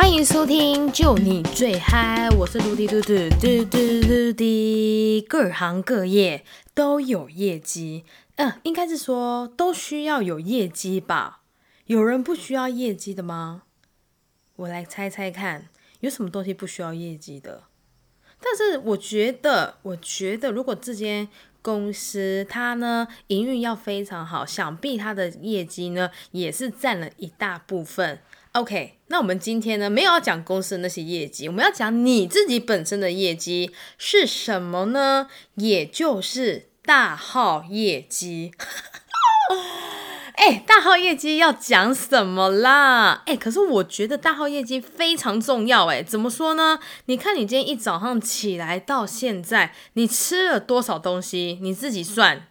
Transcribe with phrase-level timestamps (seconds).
[0.00, 8.04] 欢迎收听，就你最嗨，我是嘟滴嘟嘟嘟嘟嘟滴，各行各业都有业绩，
[8.36, 11.40] 嗯，应该是说都需要有业绩吧？
[11.86, 13.64] 有人不需要业绩的吗？
[14.54, 15.68] 我来猜猜看，
[15.98, 17.64] 有什么东西不需要业绩的？
[18.40, 21.28] 但是我觉得，我觉得如果这间
[21.60, 28.20] 公司它呢营运要非常好，想必它的业绩呢也是占了一大部分。
[28.58, 35.28] OK，那我们今天呢没有要讲公司的那些业绩，我们要讲你自己本身的业绩是什么呢？
[35.54, 38.50] 也就是大号业绩。
[40.34, 43.22] 哎，大号业绩要讲什么啦？
[43.26, 45.86] 哎，可是我觉得大号业绩非常重要。
[45.86, 46.80] 哎，怎么说呢？
[47.06, 51.60] 你看你今天一早上起来到现在，你吃了多少东西？
[51.62, 52.48] 你自己算，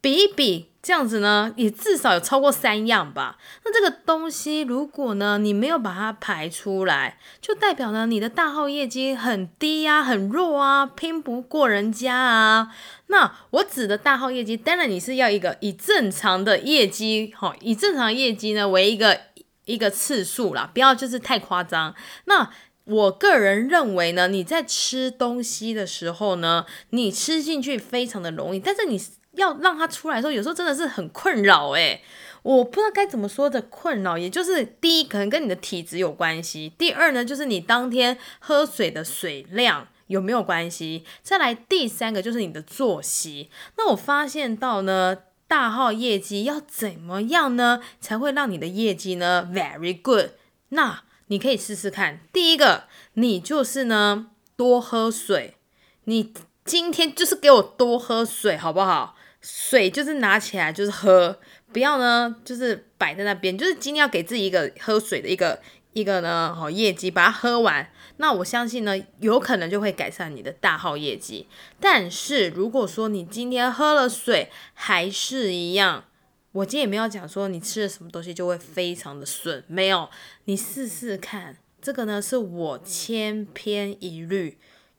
[0.00, 0.71] 比一比。
[0.82, 3.38] 这样子呢，也至少有超过三样吧。
[3.64, 12.74] 那这个东西，如果呢你没有把它排出来，就代表呢你的大号业绩很低啊，很弱啊，拼不过人家啊。
[13.06, 19.20] 那我指的大号业绩，当然你是要一个以正常的业绩，哈，以正常业绩呢为一个
[19.66, 21.94] 一个次数啦，不要就是太夸张。
[22.24, 22.50] 那
[22.86, 29.00] 我个人认为呢，你在吃东西的时候呢，你吃进去非常的容易，但是你。
[29.32, 32.02] 要让它出来的时候，有时候真的是很困扰诶，
[32.42, 43.50] 我不知道该怎么说的困扰，也就是第一可能跟你的体质有关系，第二呢就是你当天喝水的水量有没有关系，再来第三个就是你的作息。
[43.76, 50.30] 那我发现到呢，大号业绩要怎么样呢才会让你的业绩呢 very good？
[50.70, 55.56] 那你可以试试看，第一个你就是呢多喝水，
[56.04, 59.16] 你今天就是给我多喝水好不好？
[59.40, 61.36] 水就是拿起来就是喝，
[61.72, 65.60] 不要呢就是摆在那边，就是今天要给自己一个喝水的一个
[65.92, 67.90] 一个呢好业绩，把它喝完。
[68.18, 71.48] 那我相信呢，有可能就会改善你的大号业绩。
[71.80, 76.04] 但是如果说你今天喝了水还是一样，
[76.52, 80.08] 我今天也没有讲说你吃了什么东西就会非常的顺，没有，
[80.44, 81.56] 你试试看。
[81.80, 84.56] 这个呢是我千篇一律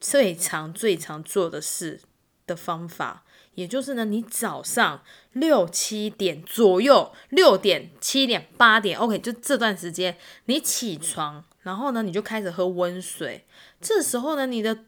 [0.00, 2.00] 最常最常做的事
[2.46, 3.24] 的方法。
[3.54, 5.02] 也就是呢，你早上
[5.32, 13.46] 六七点左右，六点、七点、八点，OK，就这段时间你起床，然后呢，你就开始喝温水。
[13.80, 14.80] 这时候呢，你的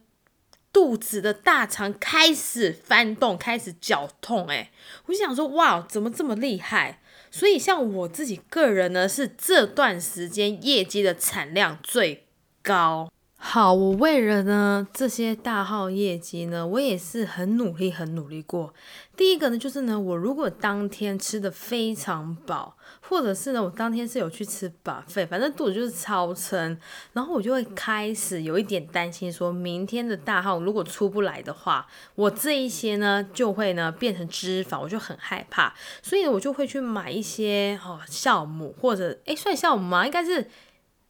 [0.71, 4.47] 肚子的大肠开始翻动，开始绞痛。
[4.49, 4.71] 哎，
[5.07, 7.01] 我就想说，哇，怎么这么厉害？
[7.31, 12.27] 所以像我自己个人呢，是这段时间业绩的产量最
[12.63, 13.11] 高。
[13.41, 18.75] 好，我为了呢这些大号业绩呢，我也是很努力，很努力过。
[19.17, 26.77] 第一个呢，就是呢，我如果当天吃的非常饱，或者是呢，我当天是有去吃饱费，反正肚子就是超撑，
[27.13, 35.73] 然后我就会开始有一点担心，说明天的大号如果出不来的话，我这一些呢就会呢变成脂肪，我就很害怕，
[36.03, 40.05] 所以我就会去买一些哦酵母或者诶算酵母吗？
[40.05, 40.51] 应该是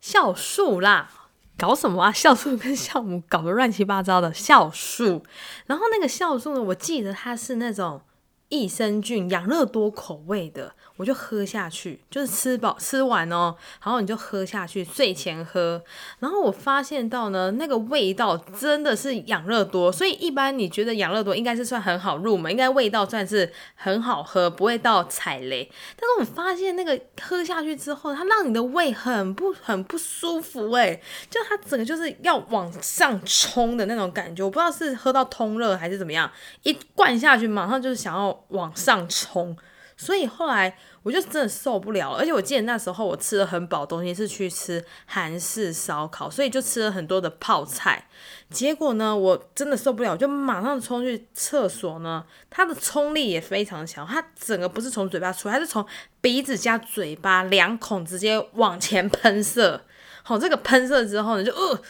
[0.02, 1.10] 酵素啦。
[1.58, 2.10] 搞什么啊？
[2.14, 5.24] 酵素跟酵母搞得乱七八糟的酵素，
[5.66, 6.62] 然后那个酵素呢？
[6.62, 8.00] 我记得它是那种
[8.48, 10.72] 益生菌、养乐多口味的。
[10.96, 13.54] 我就喝下去，就是吃饱吃完哦，
[13.84, 15.80] 然后你就喝下去，睡前喝。
[16.18, 25.70] 然后我发现到呢，那个味道真的是养乐多，所以一般你觉得养乐多应该是算很好入门，应该味道算是很好喝，不会到踩雷。
[25.94, 31.00] 但是我发现那个喝下去之后，它让你的胃很不很不舒服，诶，
[31.30, 36.28] 就它整个就是要往上冲的那种感觉，我不知道是喝到通热还是怎么样，
[36.64, 39.56] 一灌下去马上就是想要往上冲。
[40.00, 48.06] 所以后来我就真的受不了，而且我记得那时候我吃的很饱，东西是去吃韩式烧烤，所以就吃了很多的泡菜。
[48.48, 52.24] 结果呢，我真的受不了，就马上冲去厕所呢。
[52.48, 55.84] 它的冲力也非常强，它整个不是从嘴巴出，它是从
[56.20, 59.82] 鼻子加嘴巴两孔直接往前喷射。
[60.22, 61.82] 好，这个喷射之后呢，就呃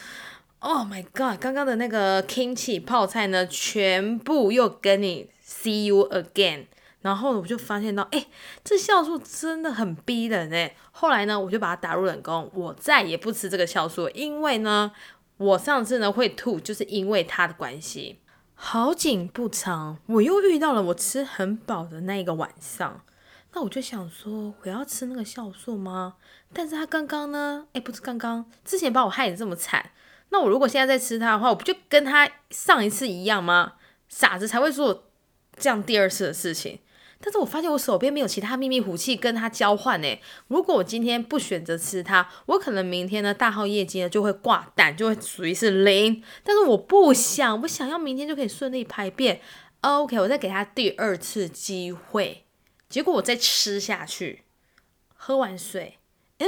[0.61, 6.67] ，Oh my God，刚刚的那个 kimchi 泡菜呢，全部又跟你 See you again。
[7.01, 8.27] 然后我就发现到，哎，
[8.65, 10.75] 这酵素真的很逼人哎。
[10.91, 14.91] 后来呢，我就把它打入冷宫，我再也不吃这个酵素，因为呢，
[15.37, 18.19] 我上次呢会吐，就是因为它的关系。
[18.55, 23.03] 好景不长，我又遇到了我吃很饱的那一个晚上，
[23.53, 26.17] 那我就想说，我要吃那个酵素吗？
[26.53, 29.93] 但是他刚刚呢，哎，不是刚刚，之前把我害得这么惨，
[30.31, 33.75] 那我如果现在再吃它的话，我不就跟他上一次一样吗？
[34.09, 35.09] 傻子才会做
[35.57, 36.81] 这样第二次的事情。
[37.21, 40.23] 但是我发现我手边没有其他秘密武器跟它交换诶。
[40.47, 46.23] 如果我今天不选择吃它，我可能明天呢大号业绩呢就会挂蛋，就会属于是零。
[46.45, 49.41] 但是我不想，我想要明天就可以顺利排便。
[49.81, 52.45] OK，我再给他第二次机会。
[52.89, 54.45] 结果我再吃下去，
[55.17, 55.99] 喝完水，
[56.39, 56.47] 嗯，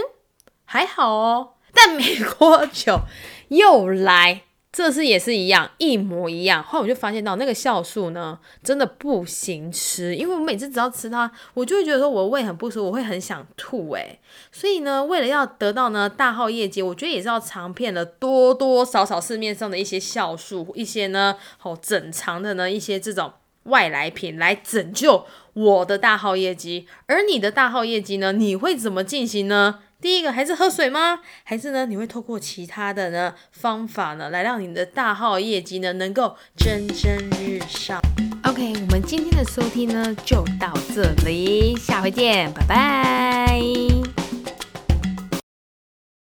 [0.65, 1.55] 还好哦。
[1.75, 3.01] 但没多久
[3.49, 4.43] 又来。
[4.73, 6.63] 这次也是一样，一模一样。
[6.63, 14.21] 后来我就发现到那个酵素呢，真的不行吃，因为我每次只要吃它，我就会觉得说我胃很不舒服，我会很想吐诶。
[14.53, 23.33] 所以呢，为了要得到呢大号业绩，我觉得也是要尝遍了多多少少市面上的一些酵素，一些呢好整肠的呢一些这种
[23.65, 26.87] 外来品来拯救我的大号业绩。
[27.07, 29.81] 而你的大号业绩呢，你会怎么进行呢？
[30.01, 31.21] 第一个还是喝水吗？
[31.45, 31.87] 还是呢？
[31.87, 38.01] 你会透过其他的呢方法呢，来让你的大号业绩呢能够蒸蒸日上
[38.45, 43.90] ？OK，我们今天的收听呢就到这里，下回见，拜拜。